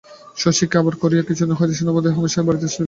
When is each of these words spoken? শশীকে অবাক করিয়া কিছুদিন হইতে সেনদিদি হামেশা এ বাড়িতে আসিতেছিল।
শশীকে 0.37 0.75
অবাক 0.77 0.95
করিয়া 1.03 1.23
কিছুদিন 1.27 1.55
হইতে 1.59 1.73
সেনদিদি 1.77 2.09
হামেশা 2.11 2.39
এ 2.39 2.45
বাড়িতে 2.47 2.65
আসিতেছিল। 2.65 2.79